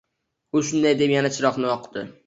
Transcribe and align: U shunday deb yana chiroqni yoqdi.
U 0.55 0.63
shunday 0.71 0.97
deb 1.03 1.15
yana 1.17 1.33
chiroqni 1.37 1.73
yoqdi. 1.75 2.09